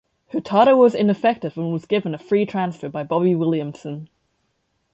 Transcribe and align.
Hurtado 0.29 0.75
was 0.75 0.95
ineffective 0.95 1.57
and 1.59 1.71
was 1.71 1.85
given 1.85 2.15
a 2.15 2.17
free 2.17 2.43
transfer 2.47 2.89
by 2.89 3.03
Bobby 3.03 3.35
Williamson. 3.35 4.09